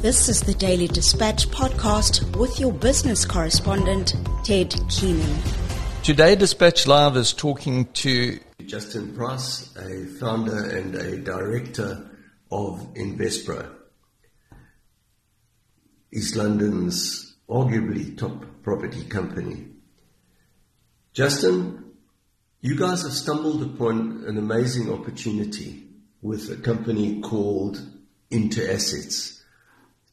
[0.00, 5.42] This is the Daily Dispatch podcast with your business correspondent, Ted Keenan.
[6.04, 12.08] Today, Dispatch Live is talking to Justin Price, a founder and a director
[12.52, 13.74] of Investpro,
[16.14, 19.66] East London's arguably top property company.
[21.12, 21.90] Justin,
[22.60, 25.88] you guys have stumbled upon an amazing opportunity
[26.22, 27.84] with a company called
[28.30, 29.37] In2Assets.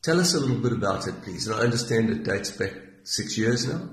[0.05, 1.47] Tell us a little bit about it, please.
[1.47, 2.73] And I understand it dates back
[3.05, 3.89] six years now.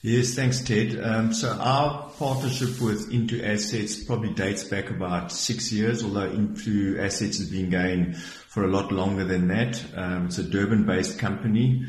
[0.00, 0.96] Yes, thanks, Ted.
[1.02, 7.50] Um, so our partnership with In2Assets probably dates back about six years, although In2Assets has
[7.50, 9.84] been going for a lot longer than that.
[9.96, 11.84] Um, it's a Durban-based company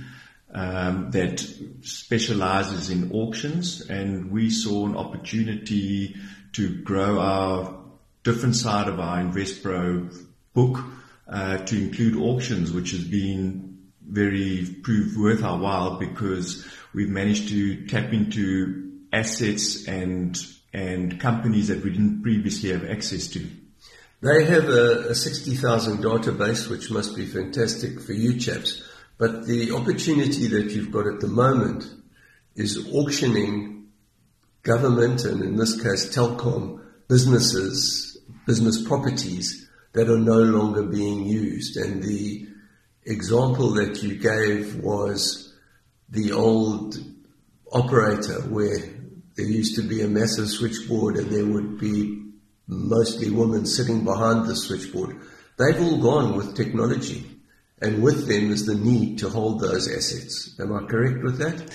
[0.52, 1.40] um, that
[1.82, 6.16] specializes in auctions, and we saw an opportunity
[6.54, 7.80] to grow our
[8.24, 10.80] different side of our InvestPro book
[11.28, 17.50] uh, to include auctions, which has been very proved worth our while because we've managed
[17.50, 20.38] to tap into assets and
[20.74, 23.50] and companies that we didn't previously have access to.
[24.22, 28.84] They have a, a 60,000 database, which must be fantastic for you chaps.
[29.18, 31.86] But the opportunity that you've got at the moment
[32.56, 33.88] is auctioning
[34.64, 39.65] government and in this case Telkom businesses, business properties
[39.96, 41.78] that are no longer being used.
[41.78, 42.48] And the
[43.04, 45.54] example that you gave was
[46.10, 46.98] the old
[47.72, 48.78] operator where
[49.36, 52.24] there used to be a massive switchboard and there would be
[52.68, 55.18] mostly women sitting behind the switchboard.
[55.58, 57.26] They've all gone with technology
[57.82, 60.56] and with them is the need to hold those assets.
[60.60, 61.74] Am I correct with that?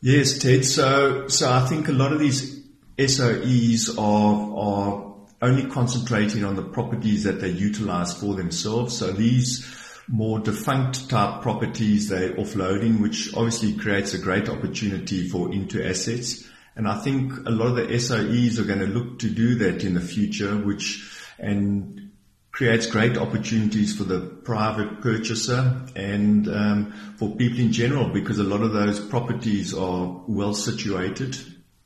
[0.00, 0.64] Yes, Ted.
[0.64, 2.64] So, so I think a lot of these
[2.98, 5.11] SOEs are, are
[5.42, 8.96] only concentrating on the properties that they utilize for themselves.
[8.96, 9.66] So these
[10.08, 16.48] more defunct type properties, they're offloading, which obviously creates a great opportunity for In2Assets.
[16.76, 19.84] And I think a lot of the SOEs are going to look to do that
[19.84, 21.04] in the future, which,
[21.38, 22.10] and
[22.52, 28.44] creates great opportunities for the private purchaser and um, for people in general because a
[28.44, 31.36] lot of those properties are well situated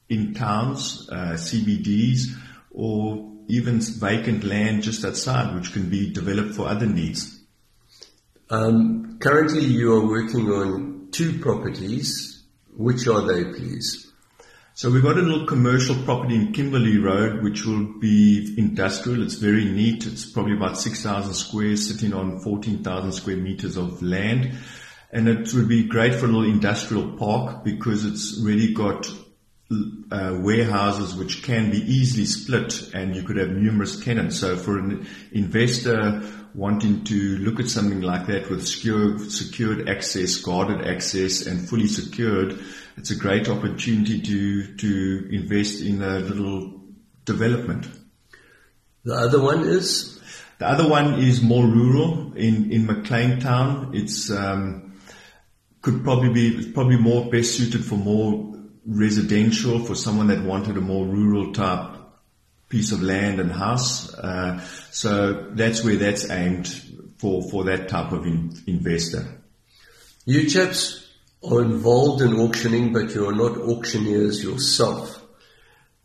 [0.09, 2.37] in towns, uh, CBDs,
[2.71, 7.41] or even vacant land just outside, which can be developed for other needs.
[8.51, 12.45] Um, currently, you are working on two properties.
[12.77, 14.12] Which are they, please?
[14.75, 19.23] So we've got a little commercial property in Kimberley Road, which will be industrial.
[19.23, 20.07] It's very neat.
[20.07, 24.53] It's probably about 6,000 square, sitting on 14,000 square meters of land.
[25.11, 29.09] And it would be great for a little industrial park because it's really got
[29.69, 34.38] uh, warehouses which can be easily split and you could have numerous tenants.
[34.38, 36.22] So for an investor
[36.54, 41.88] wanting to look at something like that with secure, secured access, guarded access and fully
[41.88, 42.59] secured,
[42.97, 46.81] it's a great opportunity to, to invest in a little
[47.25, 47.88] development.
[49.04, 50.21] The other one is?
[50.59, 53.91] The other one is more rural in, in McLean Town.
[53.94, 54.98] It's, um,
[55.83, 58.56] could probably be, probably more best suited for more
[58.86, 61.97] residential for someone that wanted a more rural type
[62.69, 64.12] piece of land and house.
[64.14, 64.60] Uh,
[64.91, 66.69] so that's where that's aimed
[67.19, 69.42] for, for that type of in, investor.
[70.24, 71.08] You chaps
[71.48, 75.22] are involved in auctioning, but you are not auctioneers yourself.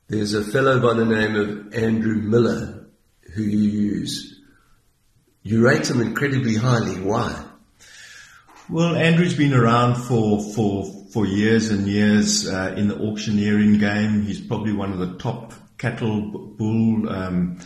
[0.07, 2.85] There's a fellow by the name of Andrew Miller
[3.33, 4.39] who you use.
[5.41, 6.99] You rate him incredibly highly.
[6.99, 7.45] Why?
[8.69, 14.23] Well, Andrew's been around for, for, for years and years uh, in the auctioneering game.
[14.23, 17.59] He's probably one of the top cattle bull um,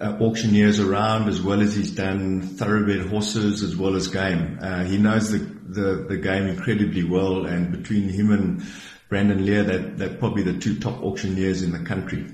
[0.00, 4.58] uh, auctioneers around, as well as he's done thoroughbred horses as well as game.
[4.60, 8.62] Uh, he knows the, the, the game incredibly well, and between him and
[9.08, 12.26] Brandon Lear, that they're probably the two top auctioneers in the country.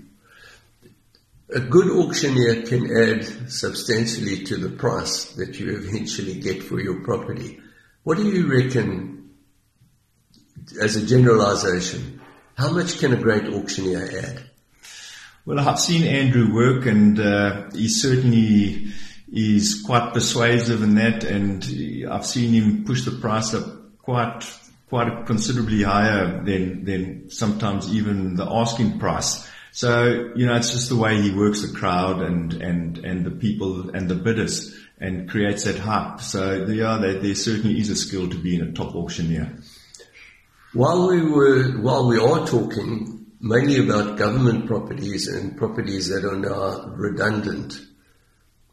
[1.54, 7.04] A good auctioneer can add substantially to the price that you eventually get for your
[7.04, 7.60] property.
[8.02, 9.23] What do you reckon,
[10.80, 12.20] as a generalization,
[12.56, 14.42] how much can a great auctioneer add?
[15.44, 18.92] Well, I've seen Andrew work and uh, he certainly
[19.30, 21.64] is quite persuasive in that and
[22.10, 23.66] I've seen him push the price up
[23.98, 24.42] quite
[24.88, 29.50] quite considerably higher than than sometimes even the asking price.
[29.74, 33.32] So, you know, it's just the way he works the crowd and, and, and the
[33.32, 36.20] people and the bidders and creates that hype.
[36.20, 39.58] So yeah, there, there certainly is a skill to being a top auctioneer.
[40.74, 46.36] While we were, while we are talking mainly about government properties and properties that are
[46.36, 47.78] now redundant,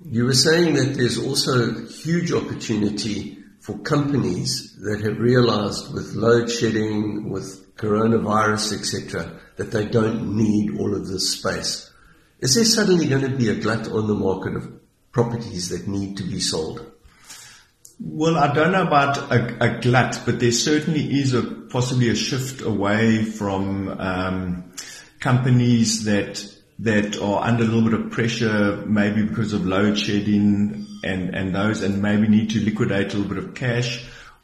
[0.03, 6.49] You were saying that there's also huge opportunity for companies that have realized with load
[6.49, 11.91] shedding, with coronavirus, etc., that they don't need all of this space.
[12.39, 14.73] Is there suddenly going to be a glut on the market of
[15.11, 16.90] properties that need to be sold?
[18.03, 22.15] Well, I don't know about a, a glut, but there certainly is a possibly a
[22.15, 24.73] shift away from um,
[25.19, 26.43] companies that
[26.79, 31.53] that are under a little bit of pressure, maybe because of load shedding and and
[31.53, 34.03] those, and maybe need to liquidate a little bit of cash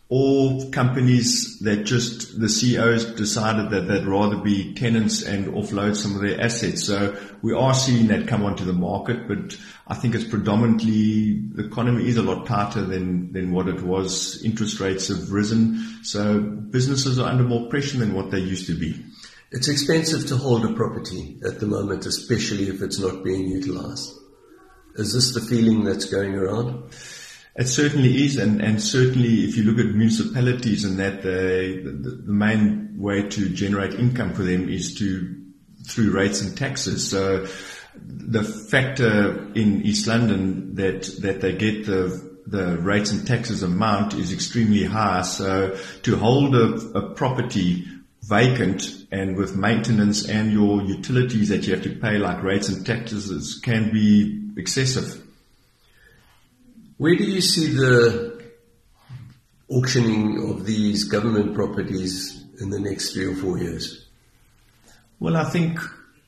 [0.09, 6.15] or companies that just the CEOs decided that they'd rather be tenants and offload some
[6.15, 6.85] of their assets.
[6.85, 11.65] So we are seeing that come onto the market, but I think it's predominantly the
[11.65, 14.41] economy is a lot tighter than, than what it was.
[14.45, 15.99] Interest rates have risen.
[16.03, 19.03] So businesses are under more pressure than what they used to be.
[19.51, 24.13] It's expensive to hold a property at the moment, especially if it's not being utilized.
[24.95, 26.91] Is this the feeling that's going around?
[27.57, 32.21] It certainly is, and, and certainly if you look at municipalities and that, they, the,
[32.25, 35.35] the main way to generate income for them is to
[35.87, 37.09] through rates and taxes.
[37.09, 37.47] So
[37.95, 44.13] the factor in East London that that they get the the rates and taxes amount
[44.13, 45.23] is extremely high.
[45.23, 47.85] So to hold a, a property
[48.23, 52.85] vacant and with maintenance and your utilities that you have to pay like rates and
[52.85, 55.26] taxes can be excessive.
[56.97, 58.43] Where do you see the
[59.69, 64.07] auctioning of these government properties in the next three or four years?
[65.19, 65.79] Well, I think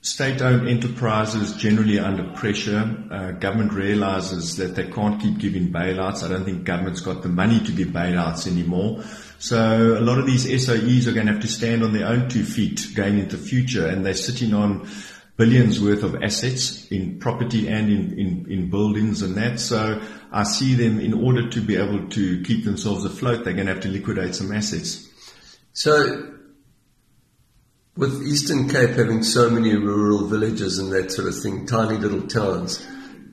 [0.01, 2.95] state-owned enterprises generally are under pressure.
[3.09, 6.23] Uh, government realizes that they can't keep giving bailouts.
[6.23, 9.03] I don't think government's got the money to give bailouts anymore.
[9.39, 12.29] So a lot of these SOEs are going to have to stand on their own
[12.29, 14.87] two feet going into the future and they're sitting on
[15.39, 19.57] billions worth of assets in property and in, in, in buildings and that.
[19.57, 20.01] So
[20.33, 23.73] I see them in order to be able to keep themselves afloat, they're going to
[23.73, 25.07] have to liquidate some assets.
[25.71, 26.33] So,
[27.95, 32.27] with Eastern Cape having so many rural villages and that sort of thing, tiny little
[32.27, 32.85] towns,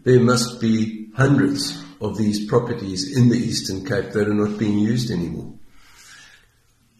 [0.04, 4.78] there must be hundreds of these properties in the Eastern Cape that are not being
[4.78, 5.54] used anymore.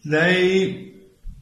[0.03, 0.93] They,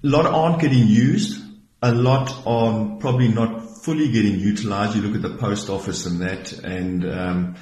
[0.03, 1.41] a lot aren't getting used.
[1.81, 4.95] A lot are probably not fully getting utilized.
[4.95, 7.55] You look at the post office and that, and um,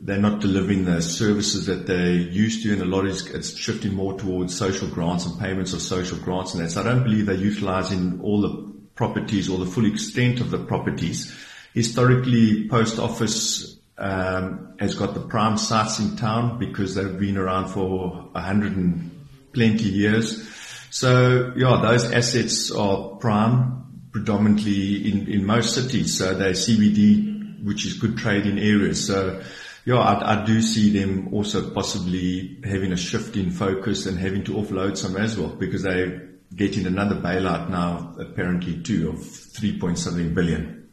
[0.00, 3.94] they're not delivering the services that they used to, and a lot is it's shifting
[3.94, 6.70] more towards social grants and payments of social grants and that.
[6.70, 10.58] So I don't believe they're utilizing all the properties or the full extent of the
[10.58, 11.34] properties.
[11.72, 17.68] Historically, post office um, has got the prime sites in town because they've been around
[17.68, 19.10] for a hundred and
[19.52, 20.48] plenty years.
[20.94, 26.16] So yeah, those assets are prime predominantly in, in most cities.
[26.16, 29.04] So they're CBD, which is good trading areas.
[29.04, 29.42] So
[29.84, 34.44] yeah, I, I do see them also possibly having a shift in focus and having
[34.44, 39.80] to offload some as well because they're getting another bailout now apparently too of 3
[39.80, 40.88] point something billion.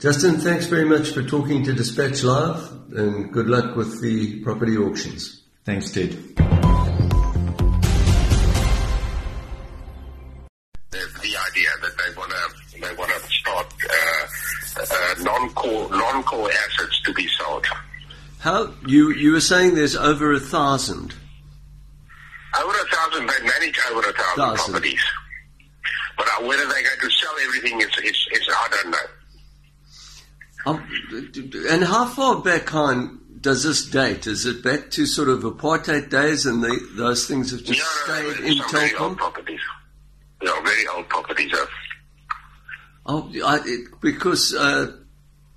[0.00, 4.76] Justin, thanks very much for talking to Dispatch Live and good luck with the property
[4.76, 5.44] auctions.
[5.64, 6.35] Thanks, Ted.
[15.90, 17.66] Non-core assets to be sold.
[18.40, 21.14] How you you were saying there's over a thousand?
[22.60, 23.26] Over a thousand.
[23.26, 24.72] They manage over a thousand, thousand.
[24.72, 25.04] properties.
[26.16, 29.06] But uh, whether they're going to sell everything is, is, is I don't know.
[30.66, 30.88] Um,
[31.70, 34.26] and how far back on does this date?
[34.26, 38.14] Is it back to sort of apartheid days and the, those things have just yeah,
[38.16, 39.60] stayed no, in some very old properties.
[40.42, 41.52] Yeah, very old properties.
[41.52, 41.68] Are.
[43.06, 44.96] Oh, I, it, because uh,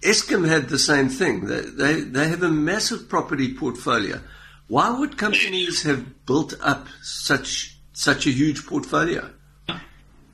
[0.02, 1.46] Eskom had the same thing.
[1.46, 4.22] They, they, they have a massive property portfolio.
[4.68, 9.30] Why would companies have built up such such a huge portfolio?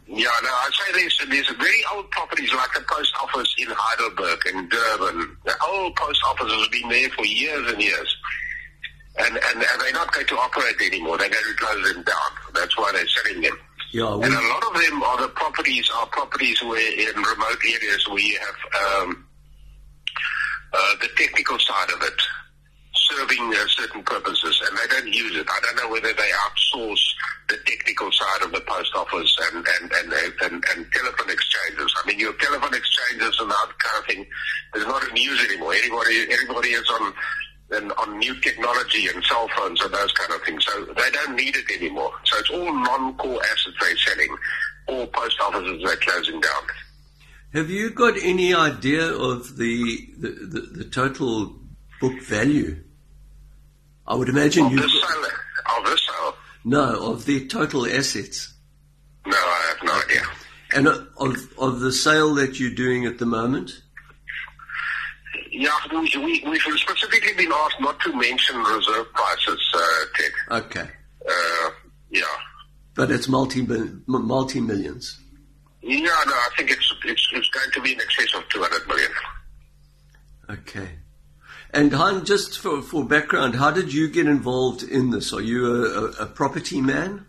[0.08, 4.40] Yeah, no, I'd say there's, there's very old properties like the post office in Heidelberg
[4.54, 5.36] and Durban.
[5.46, 8.16] The old post office has been there for years and years.
[9.18, 11.18] And, and, and they're not going to operate anymore.
[11.18, 12.32] They're going to close them down.
[12.54, 13.58] That's why they're selling them.
[13.92, 17.62] Yeah, we, and a lot of them are the properties are properties where in remote
[17.66, 19.25] areas where you have um,
[20.74, 22.20] uh, the technical side of it
[22.96, 25.48] serving uh, certain purposes, and they don't use it.
[25.50, 27.04] I don't know whether they outsource
[27.50, 31.94] the technical side of the post office and and and, and, and telephone exchanges.
[32.04, 34.26] I mean, your telephone exchanges and that kind of thing
[34.76, 35.74] is not in use anymore.
[35.76, 37.14] Everybody everybody is on
[37.72, 40.64] and on new technology and cell phones and those kind of things.
[40.66, 42.12] So they don't need it anymore.
[42.26, 44.38] So it's all non-core assets they're selling.
[44.88, 46.62] All post offices they're closing down.
[47.56, 51.56] Have you got any idea of the the, the, the total
[52.02, 52.84] book value?
[54.08, 55.26] I would imagine Of you this sale,
[55.80, 58.54] of this sale, no of the total assets
[59.26, 60.22] no, I have no idea.
[60.76, 63.82] and of of the sale that you're doing at the moment.
[65.52, 69.82] Yeah, we, we, we've specifically been asked not to mention reserve prices, uh,
[70.16, 70.32] Ted.
[70.66, 70.90] Okay,
[71.30, 71.70] Uh,
[72.12, 72.24] yeah.
[72.94, 73.62] but it's multi
[74.06, 75.18] multi millions.
[75.88, 79.12] Yeah, no, I think it's, it's, it's going to be in excess of 200 million.
[80.50, 80.90] Okay.
[81.70, 85.32] And Han, just for, for background, how did you get involved in this?
[85.32, 87.28] Are you a, a, a property man?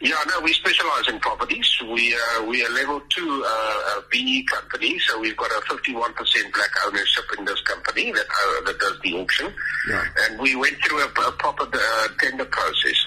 [0.00, 1.70] Yeah, no, we specialize in properties.
[1.82, 6.70] We uh, we are level two uh, BE company, so we've got a 51% black
[6.86, 9.52] ownership in this company that uh, that does the auction.
[9.88, 10.04] Yeah.
[10.20, 13.06] And we went through a, a proper uh, tender process.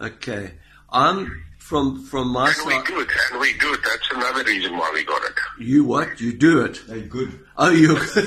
[0.00, 0.54] Okay.
[0.90, 3.08] I'm from from my And we do it.
[3.30, 3.80] and we do it.
[3.84, 5.34] That's another reason why we got it.
[5.60, 6.18] You what?
[6.20, 6.80] You do it?
[6.86, 7.96] They're good Oh, you.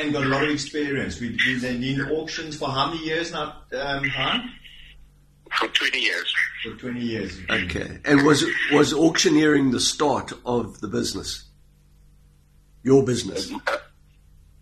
[0.00, 1.20] and got a lot of experience.
[1.20, 4.38] We've been in auctions for how many years now, um, huh?
[5.58, 6.34] For 20 years.
[6.64, 7.38] For 20 years.
[7.50, 7.98] okay.
[8.04, 11.44] And was was auctioneering the start of the business?
[12.82, 13.52] Your business.
[13.52, 13.76] Uh,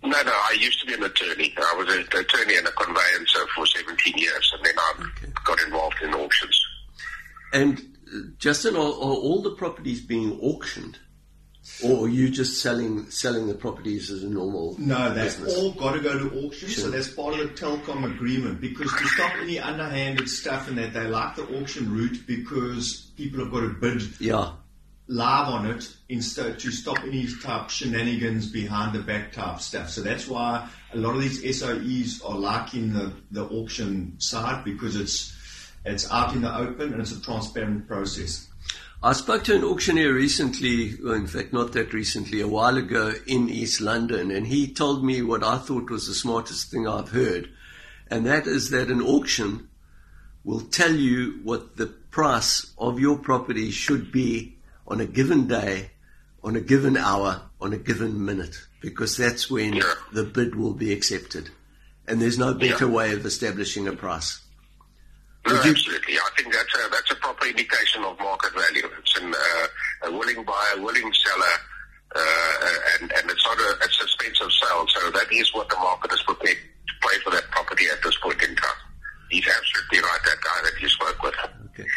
[0.02, 1.54] no, no, I used to be an attorney.
[1.56, 5.09] I was an attorney and a conveyancer for 17 years, and then I Okay.
[5.44, 6.60] Got involved in auctions.
[7.52, 7.78] And
[8.12, 10.98] uh, Justin, are, are all the properties being auctioned,
[11.84, 14.76] or are you just selling selling the properties as a normal?
[14.78, 15.58] No, that's business?
[15.58, 16.68] all got to go to auction.
[16.68, 16.84] Sure.
[16.84, 20.92] So that's part of the Telkom agreement because to stop any underhanded stuff and that
[20.92, 24.52] they like the auction route because people have got to bid Yeah.
[25.10, 29.90] Live on it instead to stop any type shenanigans behind the back type stuff.
[29.90, 34.94] So that's why a lot of these SOEs are liking the, the auction side because
[34.96, 35.36] it's
[35.84, 38.48] it's out in the open and it's a transparent process.
[39.02, 43.48] I spoke to an auctioneer recently, in fact, not that recently, a while ago in
[43.48, 47.48] East London, and he told me what I thought was the smartest thing I've heard,
[48.08, 49.70] and that is that an auction
[50.44, 54.58] will tell you what the price of your property should be
[54.90, 55.90] on a given day,
[56.42, 59.94] on a given hour, on a given minute, because that's when Yeah.
[60.12, 61.50] the bid will be accepted.
[62.08, 62.90] And there's no better Yeah.
[62.90, 64.40] way of establishing a price.
[65.46, 66.18] No, you- absolutely.
[66.18, 68.90] I think that's a, that's a proper indication of market value.
[68.98, 69.66] It's an, uh,
[70.02, 71.54] a willing buyer, willing seller,
[72.16, 74.86] uh, and, and it's not a, a suspensive sale.
[74.88, 78.16] So that is what the market is prepared to pay for that property at this
[78.22, 78.76] point in time.
[79.30, 81.34] He's absolutely right, that guy that you spoke with.
[81.72, 81.88] Okay.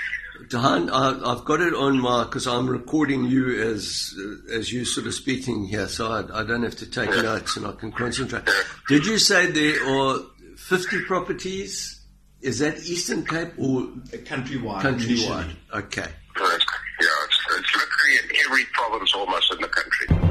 [0.54, 4.86] Dahan, I- I've got it on my, because I'm recording you as uh, as you
[4.86, 7.92] sort of speaking here, so I, I don't have to take notes and I can
[7.92, 8.44] concentrate.
[8.88, 10.20] Did you say there are
[10.58, 12.00] 50 properties?
[12.42, 14.82] Is that Eastern Cape or Countrywide.
[14.82, 15.06] countrywide?
[15.06, 15.58] initially.
[15.74, 16.08] Okay.
[16.36, 16.66] Correct.
[17.02, 20.23] Yeah, it's, it's literally in every province almost in the country.